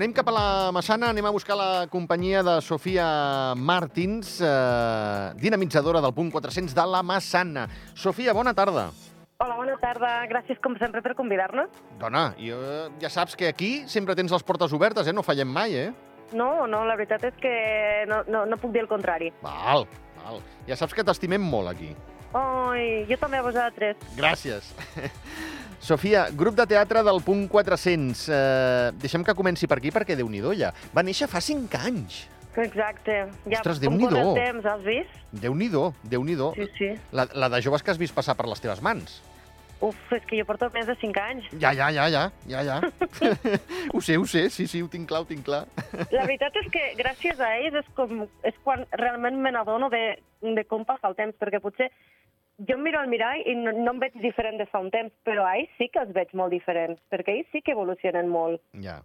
[0.00, 0.42] Anem cap a la
[0.72, 6.86] Massana, anem a buscar la companyia de Sofia Martins, eh, dinamitzadora del punt 400 de
[6.88, 7.66] la Massana.
[7.92, 8.86] Sofia, bona tarda.
[9.44, 10.24] Hola, bona tarda.
[10.30, 11.68] Gràcies, com sempre, per convidar-nos.
[12.00, 12.56] Dona, jo,
[12.96, 15.12] ja saps que aquí sempre tens les portes obertes, eh?
[15.12, 15.92] No fallem mai, eh?
[16.32, 17.52] No, no, la veritat és que
[18.08, 19.34] no, no, no puc dir el contrari.
[19.44, 19.84] Val,
[20.24, 20.40] val.
[20.64, 21.92] Ja saps que t'estimem molt aquí.
[22.32, 24.00] Ai, jo també a vosaltres.
[24.16, 24.72] Gràcies.
[25.80, 28.26] Sofia, grup de teatre del punt 400.
[28.28, 30.74] Eh, deixem que comenci per aquí perquè déu nhi ja.
[30.92, 32.28] Va néixer fa 5 anys.
[32.56, 33.16] Exacte.
[33.46, 35.16] Ja, Ostres, corre el temps, has vist?
[35.32, 36.94] déu nhi déu nhi Sí, sí.
[37.12, 39.22] la, la de joves que has vist passar per les teves mans.
[39.80, 41.46] Uf, és que jo porto més de 5 anys.
[41.58, 42.80] Ja, ja, ja, ja, ja, ja.
[43.94, 45.64] ho sé, ho sé, sí, sí, ho tinc clar, ho tinc clar.
[46.12, 50.18] La veritat és que gràcies a ells és, com, és quan realment me n'adono de,
[50.42, 51.88] de com passa el temps, perquè potser
[52.68, 55.12] jo em miro al mirall i no, no em veig diferent de fa un temps,
[55.24, 58.60] però a ells sí que els veig molt diferents, perquè ells sí que evolucionen molt.
[58.84, 59.00] Ja.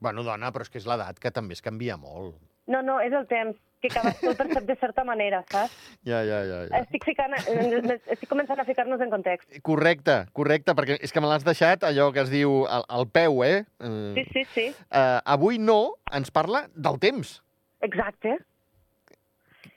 [0.00, 2.36] Bueno, dona, però és que és l'edat que també es canvia molt.
[2.66, 5.74] No, no, és el temps, que cadascú el percep de certa manera, saps?
[6.08, 6.62] Ja, ja, ja.
[6.66, 6.80] ja.
[6.80, 9.48] Estic, ficant, eh, estic començant a ficar-nos en context.
[9.66, 13.42] Correcte, correcte, perquè és que me l'has deixat allò que es diu al, al peu,
[13.46, 13.62] eh?
[13.78, 17.38] Eh, Sí, sí, sí, eh, avui no, ens parla del temps.
[17.86, 18.38] exacte.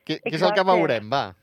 [0.09, 1.35] Què, què és el que veurem, va?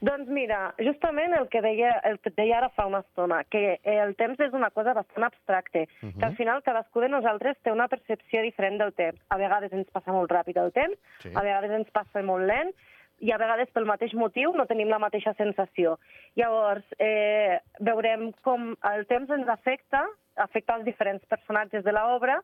[0.00, 4.14] Doncs mira, justament el que deia, el que deia ara fa una estona, que el
[4.16, 6.18] temps és una cosa bastant abstracte, uh -huh.
[6.18, 9.20] que al final cadascú de nosaltres té una percepció diferent del temps.
[9.28, 11.30] A vegades ens passa molt ràpid el temps, Sí.
[11.34, 12.74] a vegades ens passa molt lent,
[13.20, 15.98] i a vegades pel mateix motiu no tenim la mateixa sensació.
[16.34, 20.04] Llavors, eh, veurem com el temps ens afecta,
[20.36, 22.42] afecta els diferents personatges de l'obra,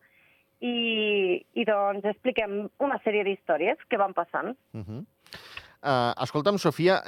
[0.60, 4.56] i, i doncs expliquem una sèrie d'històries que van passant.
[4.74, 5.04] Uh -huh.
[5.82, 7.00] Uh, escolta'm, Sofia,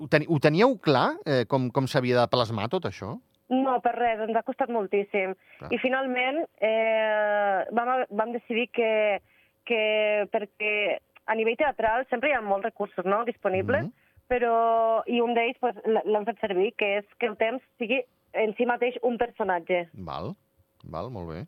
[0.00, 3.16] ho, teni ho teníeu clar, eh, com, com s'havia de plasmar tot això?
[3.50, 5.32] No, per res, ens ha costat moltíssim.
[5.58, 5.70] Clar.
[5.74, 8.90] I finalment eh, vam, vam decidir que,
[9.66, 9.80] que
[10.30, 10.74] perquè
[11.26, 13.92] a nivell teatral sempre hi ha molts recursos no, disponibles, Mhm.
[14.30, 17.98] però i un d'ells pues, l'hem fet servir, que és que el temps sigui
[18.38, 19.88] en si mateix un personatge.
[20.06, 20.36] Val,
[20.84, 21.46] val, molt bé.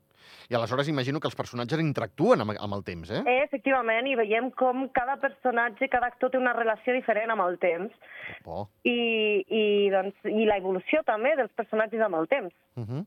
[0.51, 3.23] I aleshores imagino que els personatges interactuen amb, amb el temps, eh?
[3.27, 7.59] Eh, efectivament, i veiem com cada personatge, cada actor té una relació diferent amb el
[7.59, 7.93] temps
[8.47, 8.69] Oh.
[8.85, 12.55] i, i, doncs, i la evolució també dels personatges amb el temps.
[12.77, 13.03] Uh -huh.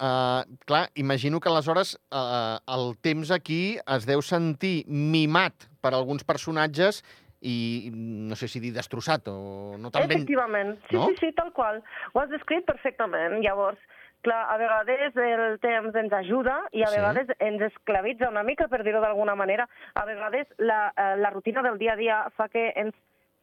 [0.00, 6.24] uh, clar, imagino que aleshores uh, el temps aquí es deu sentir mimat per alguns
[6.24, 7.02] personatges
[7.44, 10.16] i no sé si dir destrossat o no tan ben...
[10.16, 11.08] Efectivament, sí, No?
[11.08, 11.82] sí, sí, tal qual.
[12.14, 13.42] Ho has descrit perfectament.
[13.44, 13.78] Llavors,
[14.24, 16.96] clar, a vegades el temps ens ajuda i a Sí.
[16.98, 19.68] vegades ens esclavitza una mica, per dir-ho d'alguna manera.
[19.94, 22.94] A vegades la, eh, la rutina del dia a dia fa que ens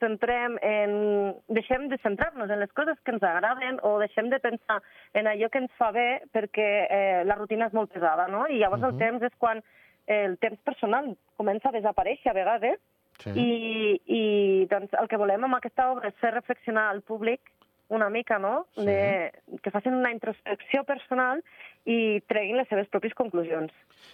[0.01, 1.35] centrem en...
[1.47, 4.81] deixem de centrar-nos en les coses que ens agraden o deixem de pensar
[5.13, 8.47] en allò que ens fa bé perquè eh, la rutina és molt pesada, no?
[8.49, 8.89] I llavors Mhm.
[8.89, 9.61] el temps és quan
[10.07, 12.79] el temps personal comença a desaparèixer a vegades
[13.21, 13.29] Sí.
[13.37, 17.39] i, i doncs, el que volem amb aquesta obra és fer reflexionar al públic
[17.91, 18.65] una mica, no?
[18.75, 18.85] Sí.
[18.87, 21.43] De, que facin una introspecció personal
[21.85, 23.73] i treguin les seves pròpies conclusions.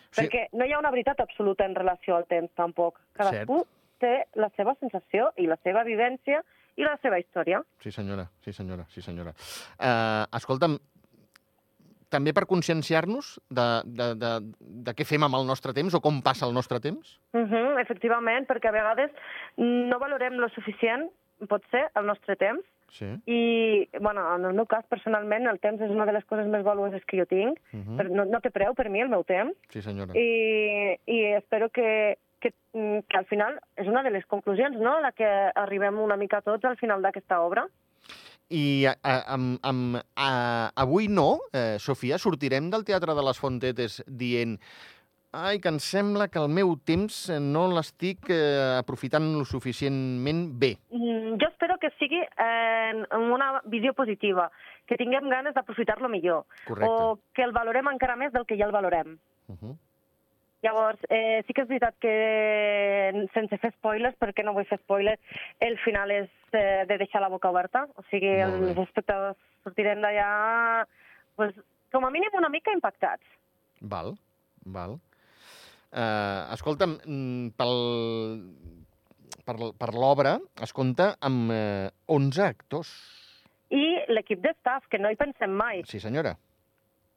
[0.09, 0.23] Sí.
[0.23, 2.99] Perquè no hi ha una veritat absoluta en relació al temps, tampoc.
[3.17, 3.63] Cadascú
[4.01, 6.41] té la seva sensació i la seva vivència
[6.77, 7.61] i la seva història.
[7.83, 9.33] Sí, senyora, sí, senyora, sí, senyora.
[9.77, 10.77] Uh, escolta'm,
[12.13, 14.31] també per conscienciar-nos de, de, de,
[14.87, 17.17] de què fem amb el nostre temps o com passa el nostre temps?
[17.35, 19.11] Uh -huh, efectivament, perquè a vegades
[19.57, 21.09] no valorem lo suficient,
[21.49, 23.07] pot ser, el nostre temps, Sí.
[23.25, 26.63] I, bueno, en el meu cas, personalment, el temps és una de les coses més
[26.63, 27.59] valuoses que jo tinc.
[27.73, 27.97] Uh -huh.
[27.97, 29.55] Però no, no té preu per mi, el meu temps.
[29.69, 30.13] Sí, senyora.
[30.15, 34.97] I, i espero que, que, mm, que al final és una de les conclusions, no?,
[34.97, 37.67] a la que arribem una mica tots al final d'aquesta obra.
[38.49, 43.39] I a, a, amb, amb, a, avui no, eh, Sofia, sortirem del Teatre de les
[43.39, 44.57] Fontetes dient
[45.37, 50.47] ai, que em sembla que el meu temps eh, no l'estic eh, aprofitant lo suficientment
[50.59, 50.77] bé.
[50.91, 51.46] Mm, Jo
[51.99, 54.49] sigui en, en una visió positiva,
[54.87, 56.89] que tinguem ganes d'aprofitar-lo millor, Correcte.
[56.89, 59.17] o que el valorem encara més del que ja el valorem.
[59.47, 59.75] Uh -huh.
[60.63, 65.21] Llavors, eh, sí que és veritat que, sense fer spoilers, perquè no vull fer spoilers,
[65.59, 67.87] el final és eh, de deixar la boca oberta.
[67.95, 70.87] O sigui, els espectadors sortirem d'allà,
[71.35, 71.53] pues,
[71.91, 73.23] com a mínim, una mica impactats.
[73.81, 74.17] Val,
[74.65, 74.97] val.
[75.87, 77.77] Uh, escolta'm, mm, pel,
[79.47, 82.91] per, per l'obra es compta amb eh, 11 actors.
[83.73, 85.81] I l'equip de staff, que no hi pensem mai.
[85.87, 86.35] Sí, senyora.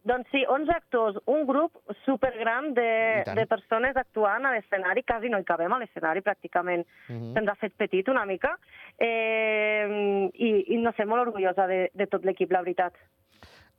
[0.09, 5.39] Doncs sí, 11 actors, un grup supergran de, de persones actuant a l'escenari, quasi no
[5.39, 6.87] hi cabem a l'escenari, pràcticament.
[7.09, 7.33] Uh -huh.
[7.35, 8.57] Se'ns ha fet petit una mica.
[8.97, 12.95] Eh, i, I no sé, molt orgullosa de, de tot l'equip, la veritat.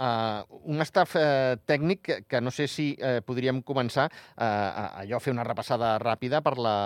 [0.01, 4.87] Uh, un staff uh, tècnic que, que no sé si uh, podríem començar uh, a
[5.03, 6.77] allò a fer una repassada ràpida per la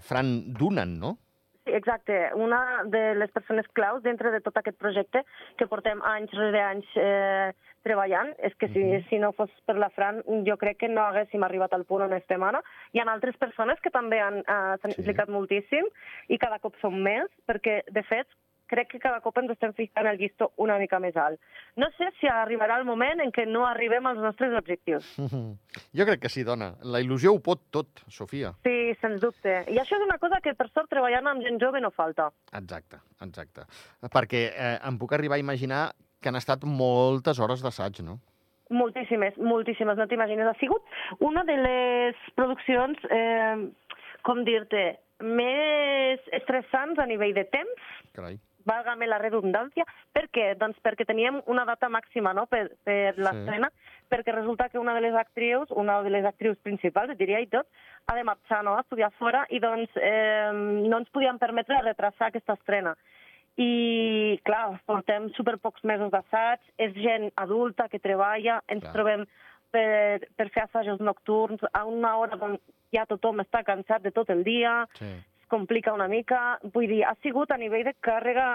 [0.00, 1.18] Fran Dunan, no?
[1.64, 2.30] Sí, exacte.
[2.34, 5.22] Una de les persones claus dintre de tot aquest projecte
[5.58, 7.52] que portem anys rere anys eh,
[7.86, 9.08] treballant és que si, uh -huh.
[9.08, 12.12] si no fos per la Fran jo crec que no haguéssim arribat al punt on
[12.12, 12.62] estem ara.
[12.92, 15.00] Hi ha altres persones que també han eh, s'han sí.
[15.00, 15.86] implicat moltíssim
[16.28, 18.26] i cada cop són més perquè, de fet,
[18.72, 21.40] crec que cada cop ens estem fixant el llistó una mica més alt.
[21.76, 25.08] No sé si arribarà el moment en què no arribem als nostres objectius.
[25.96, 26.72] Jo crec que sí, dona.
[26.88, 28.54] La il·lusió ho pot tot, Sofia.
[28.64, 29.58] Sí, sens dubte.
[29.68, 32.30] I això és una cosa que, per sort, treballant amb gent jove no falta.
[32.56, 33.66] Exacte, exacte.
[34.12, 35.82] Perquè eh, em puc arribar a imaginar
[36.22, 38.18] que han estat moltes hores d'assaig, no?
[38.72, 40.48] Moltíssimes, moltíssimes, no t'imagines.
[40.48, 40.86] Ha sigut
[41.20, 43.68] una de les produccions, eh,
[44.24, 44.86] com dir-te,
[45.22, 47.92] més estressants a nivell de temps.
[48.16, 49.86] Carai válgame la redundància.
[50.12, 50.52] Per què?
[50.60, 52.46] Doncs perquè teníem una data màxima no?
[52.50, 53.94] per, per l'estrena, sí.
[54.12, 57.68] perquè resulta que una de les actrius, una de les actrius principals, diria i tot,
[58.06, 58.76] ha de marxar no?
[58.76, 62.96] a estudiar fora i doncs eh, no ens podíem permetre retrasar aquesta estrena.
[63.60, 68.94] I, clar, portem super pocs mesos d'assaig, és gent adulta que treballa, ens clar.
[68.94, 69.26] trobem
[69.72, 72.56] per, per fer assajos nocturns a una hora on
[72.92, 75.12] ja tothom està cansat de tot el dia, sí
[75.52, 76.58] complica una mica.
[76.74, 78.48] Vull dir, ha sigut a nivell de càrrega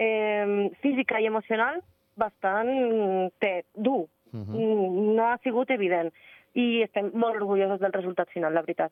[0.00, 1.82] eh, física i emocional
[2.18, 2.70] bastant
[3.42, 4.06] té, dur.
[4.32, 5.14] Uh -huh.
[5.16, 6.12] No ha sigut evident
[6.58, 8.90] i estem molt orgullosos del resultat final, la veritat.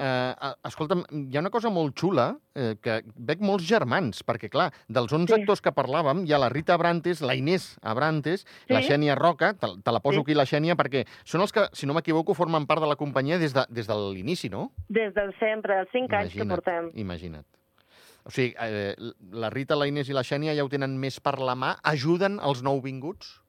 [0.00, 4.70] Eh, escolta'm, hi ha una cosa molt xula, eh, que veig molts germans, perquè, clar,
[4.88, 5.36] dels 11 sí.
[5.40, 8.72] actors que parlàvem, hi ha la Rita Abrantes, la Inés Abrantes, sí.
[8.72, 10.24] la Xènia Roca, te, te la poso sí.
[10.24, 13.38] aquí, la Xènia, perquè són els que, si no m'equivoco, formen part de la companyia
[13.42, 14.70] des de, des de l'inici, no?
[14.88, 16.88] Des del sempre, els 5 anys que portem.
[17.04, 17.44] Imagina't.
[18.24, 18.96] O sigui, eh,
[19.36, 22.40] la Rita, la Inés i la Xènia ja ho tenen més per la mà, ajuden
[22.40, 23.43] els nouvinguts?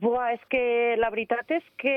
[0.00, 0.64] Buah, és que
[0.98, 1.94] la veritat és que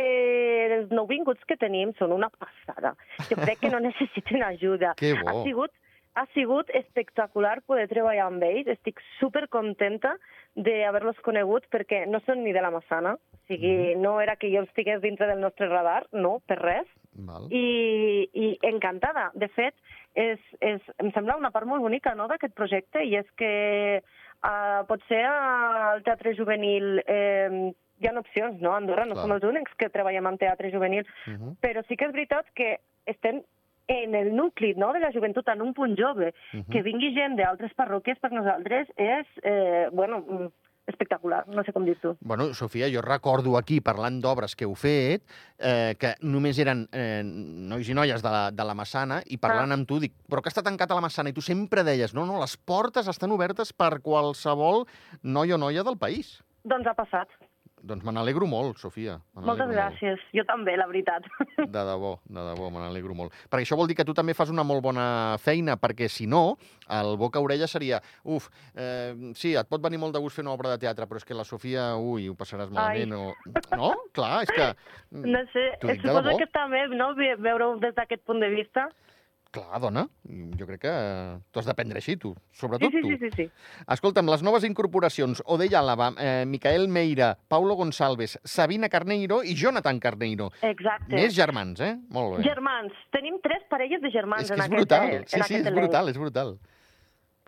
[0.78, 2.94] els nouvinguts que tenim són una passada.
[3.30, 4.94] Jo crec que no necessiten ajuda.
[5.00, 5.30] Que bo.
[5.32, 5.74] Ha sigut,
[6.18, 8.70] ha sigut espectacular poder treballar amb ells.
[8.76, 10.16] Estic super contenta
[10.58, 13.16] d'haver-los conegut perquè no són ni de la Massana.
[13.18, 14.02] O sigui, mm.
[14.04, 16.90] no era que jo estigués dintre del nostre radar, no, per res.
[17.28, 17.48] Val.
[17.50, 19.32] I, I encantada.
[19.34, 19.74] De fet,
[20.18, 23.52] és, és, em sembla una part molt bonica no, d'aquest projecte i és que
[24.44, 28.74] uh, potser al Teatre Juvenil eh, hi ha opcions, no?
[28.74, 29.26] A Andorra no Clar.
[29.26, 31.56] som els únics que treballem en teatre juvenil, uh -huh.
[31.62, 33.42] però sí que és veritat que estem
[33.88, 36.34] en el nucli no, de la joventut, en un punt jove.
[36.54, 36.72] Uh -huh.
[36.72, 40.48] Que vingui gent d'altres parròquies per nosaltres és, eh, bueno, mm,
[40.88, 42.16] espectacular, no sé com dir-t'ho.
[42.22, 45.24] Bueno, Sofia, jo recordo aquí, parlant d'obres que heu fet,
[45.60, 49.72] eh, que només eren eh, nois i noies de la, de la Massana, i parlant
[49.72, 49.80] ah.
[49.80, 52.26] amb tu dic, però que està tancat a la Massana, i tu sempre deies, no,
[52.30, 54.88] no, les portes estan obertes per qualsevol
[55.24, 56.38] noi o noia del país.
[56.68, 57.32] Doncs ha passat.
[57.88, 59.16] Doncs me n'alegro molt, Sofia.
[59.40, 60.20] Moltes gràcies.
[60.20, 60.36] Molt.
[60.36, 61.26] Jo també, la veritat.
[61.76, 63.36] De debò, de debò, me n'alegro molt.
[63.48, 65.06] Perquè això vol dir que tu també fas una molt bona
[65.42, 66.58] feina, perquè si no,
[67.00, 70.74] el boca-orella seria, uf, eh, sí, et pot venir molt de gust fer una obra
[70.74, 73.16] de teatre, però és que la Sofia, ui, ho passaràs malament.
[73.16, 73.32] Ai.
[73.32, 73.76] O...
[73.80, 73.92] No?
[74.18, 74.72] Clar, és que...
[75.38, 78.90] No sé, suposo que està bé, no?, veure-ho des d'aquest punt de vista.
[79.56, 80.04] Clar, dona,
[80.60, 80.94] jo crec que
[81.52, 83.12] tu has d'aprendre així, tu, sobretot sí, sí, tu.
[83.14, 83.86] Sí, sí, sí.
[83.96, 90.02] Escolta'm, les noves incorporacions, Odeia Àlava, eh, Micael Meira, Paulo Gonçalves, Sabina Carneiro i Jonathan
[90.04, 90.52] Carneiro.
[90.68, 91.16] Exacte.
[91.16, 91.94] Més germans, eh?
[92.12, 92.48] Molt bé.
[92.50, 92.98] Germans.
[93.16, 95.14] Tenim tres parelles de germans és en, és aquest, brutal.
[95.16, 96.58] en sí, sí, és brutal, és brutal.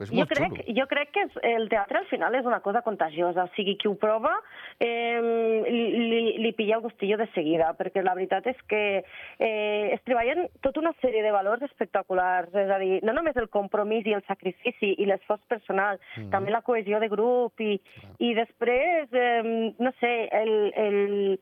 [0.05, 0.75] És jo, crec, xulo.
[0.77, 3.95] jo crec que el teatre al final és una cosa contagiosa, o sigui, qui ho
[3.99, 4.31] prova
[4.79, 5.19] eh,
[5.67, 10.47] li, li pilla el gustillo de seguida, perquè la veritat és que eh, es treballen
[10.65, 14.25] tota una sèrie de valors espectaculars, és a dir, no només el compromís i el
[14.27, 16.31] sacrifici i l'esforç personal, mm -hmm.
[16.31, 18.15] també la cohesió de grup i, ah.
[18.19, 21.39] i després, eh, no sé, el, el,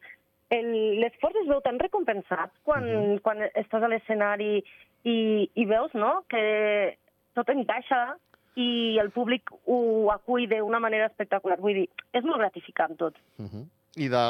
[0.50, 3.22] l'esforç es veu tan recompensat quan, mm -hmm.
[3.22, 4.64] quan estàs a l'escenari
[5.04, 6.24] i, i veus no?
[6.30, 6.98] que
[7.34, 8.18] tot encaixa
[8.58, 11.60] i el públic ho acull d'una manera espectacular.
[11.62, 11.88] Vull dir,
[12.18, 13.18] és molt gratificant tot.
[13.38, 13.66] Uh -huh.
[13.98, 14.24] I de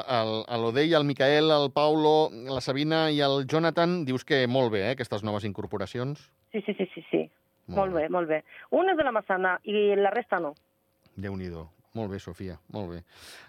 [0.62, 4.92] l'Odei, el Micael, el Paulo, la Sabina i el Jonathan, dius que molt bé, eh,
[4.92, 6.32] aquestes noves incorporacions?
[6.52, 7.30] Sí, sí, sí, sí, sí.
[7.68, 8.02] Molt, molt bé.
[8.02, 8.44] bé, molt bé.
[8.72, 10.54] Un és de la Massana i la resta no.
[11.16, 11.50] déu nhi
[11.94, 13.04] Molt bé, Sofia, molt bé.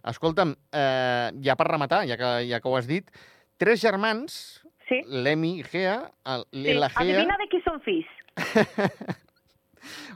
[0.04, 3.10] Escolta'm, eh, ja per rematar, ja que, ja que ho has dit,
[3.58, 5.02] tres germans, sí.
[5.06, 6.74] l'Emi Gea, el, sí.
[6.74, 7.02] la Gea...
[7.02, 8.08] Adivina de qui són fills.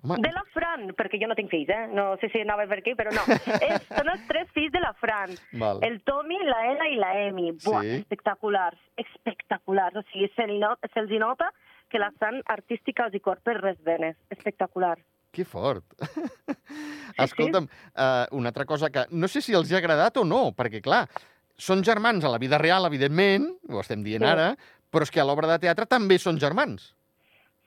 [0.02, 0.18] Home...
[0.24, 1.86] De la Fran, perquè jo no tinc fills, eh?
[1.94, 3.24] No sé si anava per aquí, però no.
[3.58, 5.34] És, són els tres fills de la Fran.
[5.60, 5.82] Val.
[5.86, 7.52] El Tommy, la Ella i la Emi.
[7.64, 7.98] Buah, sí.
[8.02, 10.00] espectaculars, espectaculars.
[10.00, 11.50] O sigui, se'ls se nota
[11.92, 14.16] que la sant artística els hi cor per res venes.
[14.32, 14.96] Espectacular.
[15.32, 15.84] Que fort.
[17.24, 20.80] Escolta'm, uh, una altra cosa que no sé si els ha agradat o no, perquè,
[20.84, 21.06] clar,
[21.56, 24.28] són germans a la vida real, evidentment, ho estem dient Sí.
[24.28, 24.50] ara,
[24.92, 26.92] però és que a l'obra de teatre també són germans.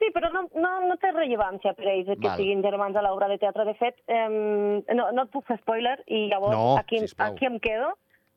[0.05, 2.37] Sí, però no, no, no té rellevància per ells que Val.
[2.37, 3.65] siguin germans a l'obra de teatre.
[3.65, 7.33] De fet, eh, no, no et puc fer spoiler i llavors No, aquí, sisplau.
[7.33, 7.95] aquí em quedo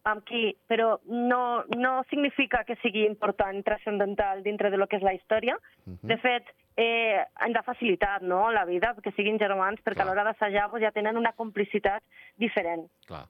[0.09, 5.05] amb qui, però no, no significa que sigui important, transcendental dintre de lo que és
[5.05, 5.59] la història.
[5.85, 5.99] Mhm.
[6.09, 6.49] De fet,
[6.81, 10.07] eh, ens ha facilitat no, la vida que siguin germans perquè Clar.
[10.07, 12.03] a l'hora d'assajar pues, ja tenen una complicitat
[12.37, 12.87] diferent.
[13.07, 13.27] Clar,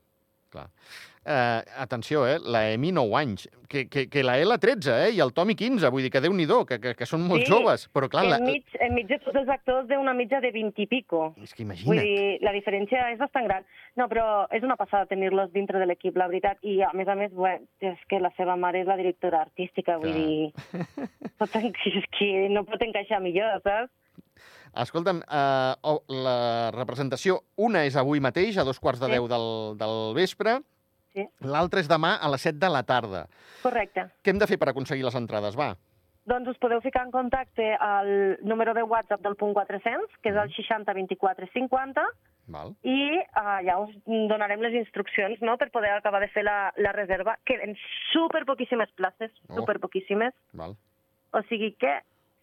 [0.53, 0.69] clar.
[1.29, 2.39] Uh, atenció, eh?
[2.41, 5.11] La Emi 9 anys, que, que, que la Ela 13, eh?
[5.13, 7.85] I el Tomi 15, vull dir que déu-n'hi-do, que, que, que són molt Sí, joves,
[7.93, 8.39] però clar, la...
[8.41, 11.35] enmig, enmig de tots els actors d'una mitja de 20 i pico.
[11.45, 12.01] és que Vull imagina't.
[12.01, 13.67] dir, la diferència és bastant gran.
[14.01, 16.57] No, però és una passada tenir-los dintre de l'equip, la veritat.
[16.65, 19.99] I, a més a més, bé, és que la seva mare és la directora artística,
[20.01, 20.25] vull Clar.
[20.25, 21.29] dir...
[21.39, 23.93] Pot, en- és que no pot encaixar millor, saps?
[24.79, 29.13] Escolta'm, uh, oh, la representació, una és avui mateix, a dos quarts de Sí.
[29.19, 29.49] deu del,
[29.81, 30.59] del vespre,
[31.19, 31.27] Sí.
[31.51, 33.27] l'altra és demà a les 7 de la tarda.
[33.63, 34.09] Correcte.
[34.23, 35.57] Què hem de fer per aconseguir les entrades?
[35.59, 35.73] Va.
[36.29, 40.37] Doncs us podeu ficar en contacte al número de WhatsApp del punt 400, que és
[40.37, 42.05] el 60 24 50,
[42.53, 42.75] Val.
[42.85, 46.93] i uh, allà us donarem les instruccions no, per poder acabar de fer la, la
[46.93, 47.39] reserva.
[47.49, 47.75] Queden
[48.13, 49.57] super poquíssimes places, Oh.
[49.63, 50.35] super poquíssimes.
[50.53, 50.77] Val.
[51.33, 51.95] O sigui que,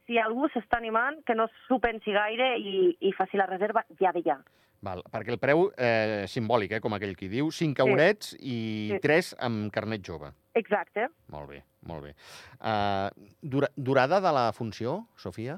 [0.06, 4.12] si algú s'està animant, que no s'ho pensi gaire i, i faci la reserva ja
[4.12, 4.38] de ja.
[4.86, 5.02] Val.
[5.10, 7.90] Perquè el preu eh, simbòlic, eh, com aquell qui diu, 5 Sí.
[7.90, 8.58] eurets i
[8.94, 9.00] Sí.
[9.02, 10.30] 3 amb carnet jove.
[10.54, 11.08] Exacte.
[11.34, 12.14] Molt bé, molt bé.
[12.62, 13.10] Uh,
[13.42, 15.58] dura, durada de la funció, Sofia?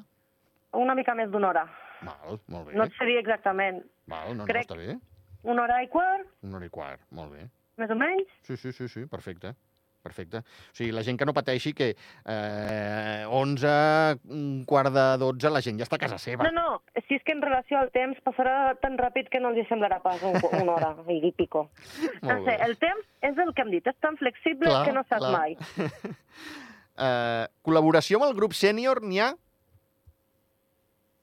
[0.74, 1.66] Una mica més d'una hora.
[2.02, 2.76] Val, molt bé.
[2.78, 3.84] No et sé dir exactament.
[4.08, 4.98] Val, no, crec- no, està bé.
[5.44, 7.50] Una hora i quart, Una hora i quart, molt bé.
[7.78, 8.28] més o menys.
[8.44, 9.54] Sí, sí, sí, sí, perfecte.
[10.08, 10.42] Perfecte.
[10.44, 13.74] O sigui, la gent que no pateixi que eh, 11,
[14.32, 16.48] un quart de 12, la gent ja està a casa seva.
[16.48, 19.68] No, no, si és que en relació al temps passarà tan ràpid que no els
[19.72, 21.68] semblarà pas un, una hora i pico.
[22.24, 25.04] No sé, el temps és el que hem dit, és tan flexible Clar, que no
[25.10, 25.36] saps clar.
[25.36, 25.60] mai.
[26.98, 29.28] Eh, col·laboració amb el grup sènior n'hi ha?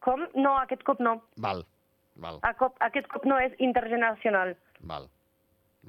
[0.07, 0.21] Com?
[0.39, 1.17] No, aquest cop no.
[1.43, 1.65] Val,
[2.23, 4.55] val, A cop, aquest cop no és intergeneracional.
[4.87, 5.09] val.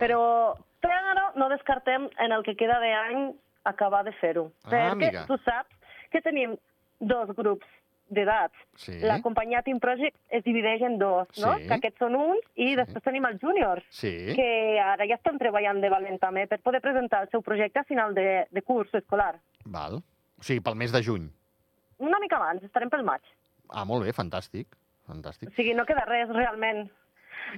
[0.02, 3.32] Però però no descartem en el que queda d'any
[3.66, 4.52] acabar de fer-ho.
[4.66, 5.26] Ah, perquè amiga.
[5.28, 5.74] tu saps
[6.14, 6.56] que tenim
[7.00, 7.66] dos grups
[8.08, 8.54] d'edats.
[8.78, 11.56] Sí, La companyia Team Project es divideix en dos, no?
[11.58, 11.66] Sí.
[11.68, 12.76] Que aquests són uns i Sí.
[12.78, 14.12] després tenim els júniors, sí.
[14.38, 17.84] que ara ja estan treballant de valent també per poder presentar el seu projecte a
[17.84, 19.40] final de, de curs escolar.
[19.66, 20.04] Val.
[20.38, 21.26] O sigui, pel mes de juny.
[21.98, 23.22] Una mica abans, estarem pel maig.
[23.72, 24.68] Ah, molt bé, fantàstic.
[25.08, 25.50] Fantàstic.
[25.50, 26.90] O sigui, no queda res realment.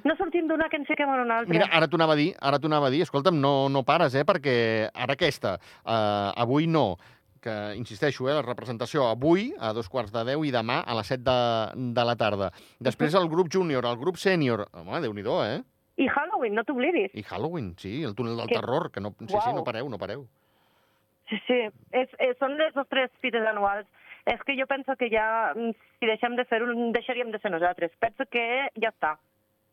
[0.03, 1.53] No sortim d'una que ens fiquem en una altra.
[1.53, 4.15] Mira, ara t'ho anava a dir, ara t'ho anava a dir, escolta'm, no, no pares,
[4.15, 4.56] eh, perquè
[4.94, 6.98] ara aquesta, eh, avui no,
[7.41, 11.08] que insisteixo, eh, la representació avui a dos quarts de deu i demà a les
[11.13, 11.38] set de,
[11.96, 12.51] de la tarda.
[12.84, 15.62] Després el grup júnior, el grup sènior, home, déu nhi eh?
[15.98, 17.13] I Halloween, no t'oblidis.
[17.17, 19.56] I Halloween, sí, el túnel del Que- terror, que no, sí, sí, Uau.
[19.56, 20.27] no pareu, no pareu.
[21.29, 21.58] Sí, sí,
[21.91, 23.88] és, és, són les nostres fites anuals.
[24.27, 27.91] És que jo penso que ja, si deixem de fer-ho, deixaríem de ser nosaltres.
[28.00, 28.44] Penso que
[28.75, 29.15] ja està.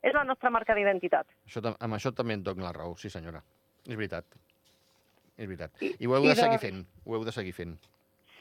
[0.05, 1.27] És la nostra marca d'identitat.
[1.49, 3.41] Això, amb això també et dono la raó, sí senyora.
[3.89, 4.27] És veritat.
[5.37, 5.81] És veritat.
[5.83, 7.79] I- I ho heu i de de- seguir fent, ho heu de seguir fent.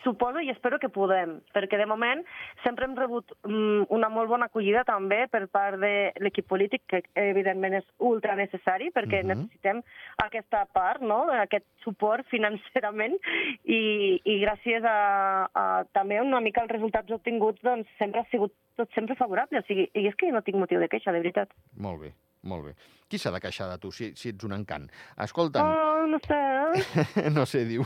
[0.03, 2.23] Suposo i espero que podem, perquè de moment
[2.63, 7.01] sempre hem rebut mm, una molt bona acollida també per part de l'equip polític, que
[7.15, 9.27] evidentment és ultra necessari, perquè Mhm.
[9.31, 9.81] necessitem
[10.23, 11.21] aquesta part, no?
[11.31, 13.15] aquest suport financerament,
[13.63, 18.53] i, i gràcies a, a també una mica els resultats obtinguts, doncs sempre ha sigut
[18.75, 19.59] tot sempre favorable.
[19.59, 21.49] O sigui, i és que no tinc motiu de queixa, de veritat.
[21.77, 22.75] Molt bé, molt bé.
[23.09, 24.87] Qui s'ha de queixar de tu si, si ets un encant?
[25.25, 26.39] Escolta'm, Oh, no sé,
[27.37, 27.85] no sé, diu.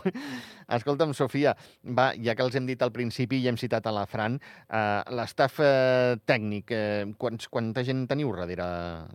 [0.78, 4.06] Escolta'm, Sofia, va, ja que els hem dit al principi i hem citat a la
[4.10, 8.70] Fran, eh, l'estaf eh, tècnic, eh, quants, quanta gent teniu darrere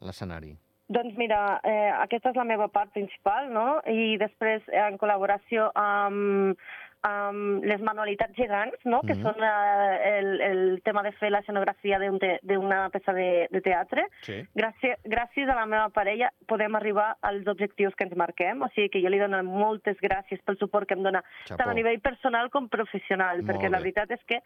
[0.04, 0.54] l'escenari?
[0.92, 3.80] Doncs mira, eh, aquesta és la meva part principal, no?
[3.88, 6.58] I després, eh, en col·laboració amb,
[7.02, 9.00] amb les manualitats gegants, no?
[9.02, 9.22] Que Mhm.
[9.22, 14.04] són eh, el, el tema de fer l'escenografia d'un te- d'una peça de, de teatre.
[14.22, 14.36] Sí.
[14.54, 18.88] Gràcies, gràcies a la meva parella podem arribar als objectius que ens marquem, o sigui
[18.90, 21.58] que jo li dono moltes gràcies pel suport que em dona, Xapó.
[21.58, 23.82] tant a nivell personal com professional, Molt perquè la bé.
[23.90, 24.40] veritat és que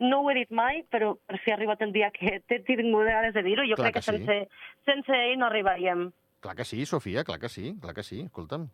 [0.00, 3.06] no ho he dit mai, però per fi ha arribat el dia que t'he tingut
[3.06, 3.64] ganes de dir-ho.
[3.64, 4.24] Jo Clar crec que, que sí.
[4.26, 4.48] sense,
[4.84, 6.12] sense ell no arribaríem.
[6.40, 8.68] Clar que sí, Sofia, clar que sí, clar que sí, escolta'm.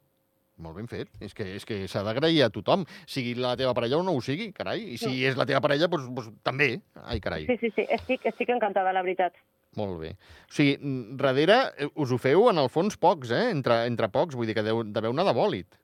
[0.58, 1.10] Molt ben fet.
[1.22, 4.22] És que, és que s'ha d'agrair a tothom, sigui la teva parella o no ho
[4.24, 4.82] sigui, carai.
[4.94, 6.72] I si és la teva parella, doncs, doncs també.
[7.04, 7.46] Ai, carai.
[7.46, 9.38] Sí, sí, sí, estic, estic encantada, la veritat.
[9.78, 10.14] Molt bé.
[10.48, 10.78] O sigui,
[11.20, 13.48] darrere eh, us ho feu, en el fons, pocs, eh?
[13.54, 15.78] Entre, entre pocs, vull dir que deu, deveu anar de bòlit.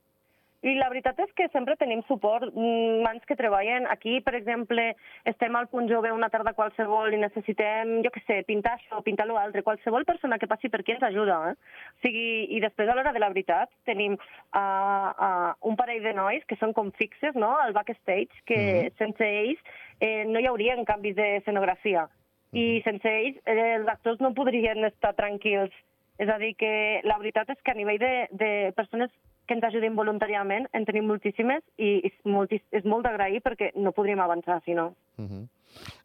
[0.64, 3.87] I la veritat és que sempre tenim suport, mm, mans que treballen.
[3.92, 4.94] Aquí, per exemple,
[5.25, 9.26] estem al Punt Jove una tarda qualsevol i necessitem, jo què sé, pintar això, pintar
[9.26, 9.62] l'altre.
[9.62, 11.50] Qualsevol persona que passi per aquí ens ajuda.
[11.50, 11.52] Eh?
[11.52, 16.14] O sigui, I després, a l'hora de la veritat, tenim uh, uh, un parell de
[16.14, 17.59] nois que són com fixes no?
[17.59, 18.97] al backstage, que mm -hmm.
[18.97, 19.61] sense ells
[20.00, 22.09] eh, no hi haurien canvis d'escenografia.
[22.52, 25.73] I sense ells eh, els actors no podrien estar tranquils.
[26.16, 29.11] És a dir, que la veritat és que a nivell de, de persones
[29.47, 33.93] que ens ajudin voluntàriament, en tenim moltíssimes i és, moltis, és molt d'agrair perquè no
[33.93, 34.95] podríem avançar si no.
[35.19, 35.45] Uh -huh.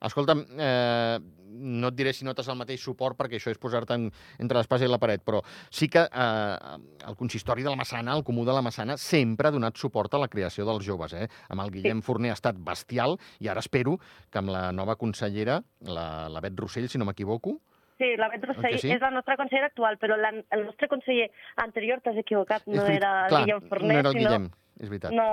[0.02, 1.20] Escolta'm, eh,
[1.50, 4.92] no et diré si notes el mateix suport perquè això és posar-te entre l'espasa i
[4.92, 6.78] la paret, però sí que eh,
[7.08, 10.22] el consistori de la Massana, el comú de la Massana, sempre ha donat suport a
[10.24, 11.14] la creació dels joves.
[11.14, 11.28] Eh?
[11.50, 12.08] Amb el Guillem sí.
[12.10, 13.98] Forner ha estat bestial i ara espero
[14.30, 17.60] que amb la nova consellera, la, la Bet Rossell, si no m'equivoco,
[18.00, 18.92] Sí, la Bet Rossell sí?
[18.96, 21.30] és la nostra consellera actual, però la, el nostre conseller
[21.60, 24.30] anterior, t'has equivocat, no era el Clar, Guillem Forner, no era el sinó...
[24.30, 24.46] Guillem,
[24.80, 25.16] és veritat.
[25.18, 25.26] No,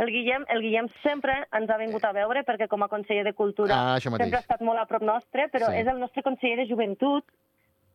[0.00, 3.34] el Guillem, el Guillem sempre ens ha vingut a veure perquè com a conseller de
[3.36, 5.82] Cultura ah, sempre ha estat molt a prop nostre, però sí.
[5.82, 7.28] és el nostre conseller de Joventut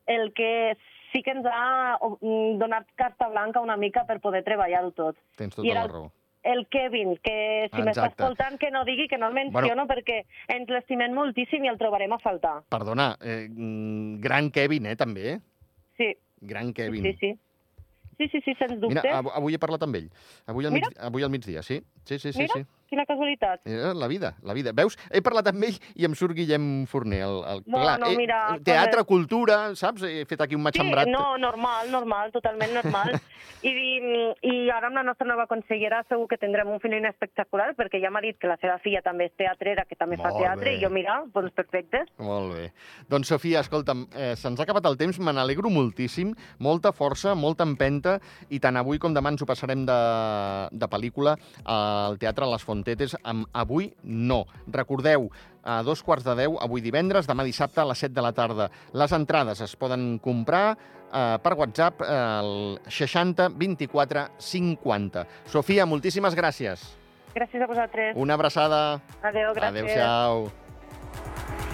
[0.05, 0.77] el que
[1.09, 5.17] sí que ens ha mm, donat carta blanca una mica per poder treballar-ho tot.
[5.39, 6.24] Tens tota la raó el
[6.69, 7.37] Kevin, que
[7.73, 10.21] si m'està escoltant que no digui, que no el menciono, bueno, perquè
[10.53, 12.59] ens l'estimem moltíssim i el trobarem a faltar.
[12.69, 15.39] Perdona, eh, mm, gran Kevin, eh, també?
[15.97, 16.13] Sí.
[16.41, 17.03] Gran Kevin.
[17.03, 17.31] Sí, sí.
[18.17, 19.01] Sí, sí, sí, sens dubte.
[19.01, 20.07] Mira, avui he parlat amb ell.
[20.47, 21.81] Avui al, mig, avui al migdia, sí.
[22.05, 22.45] Sí, sí, sí.
[22.45, 22.65] Mira, sí.
[22.91, 23.61] quina casualitat.
[23.65, 24.71] Eh, la vida, la vida.
[24.77, 24.95] Veus?
[25.11, 27.23] He parlat amb ell i em surt Guillem Forner.
[27.25, 28.39] El, el, no, clar, no, mira...
[28.55, 29.09] Eh, teatre, pues...
[29.09, 30.05] cultura, saps?
[30.05, 31.09] He fet aquí un matxembrat.
[31.09, 33.17] Sí, no, normal, normal, totalment normal.
[33.65, 33.71] I,
[34.45, 38.11] I ara amb la nostra nova consellera segur que tindrem un filin espectacular, perquè ja
[38.13, 40.75] m'ha dit que la seva filla també és teatrera, que també Molt fa teatre, bé.
[40.77, 42.03] i jo, mira, doncs perfecte.
[42.21, 42.67] Molt bé.
[43.09, 47.65] Doncs, Sofia, escolta'm, eh, se'ns ha acabat el temps, me n'alegro moltíssim, molta força, molta
[47.65, 48.04] empenta,
[48.49, 49.99] i tant avui com demà ens ho passarem de,
[50.71, 54.43] de pel·lícula al Teatre Les Fontetes amb Avui no.
[54.71, 55.29] Recordeu,
[55.65, 58.69] a dos quarts de deu, avui divendres, demà dissabte a les 7 de la tarda.
[58.93, 65.25] Les entrades es poden comprar eh, per WhatsApp eh, al 60 24 50.
[65.51, 66.85] Sofia, moltíssimes gràcies.
[67.35, 68.15] Gràcies a vosaltres.
[68.15, 69.01] Una abraçada.
[69.21, 69.83] Adéu, gràcies.
[69.83, 71.64] Adéu-siau.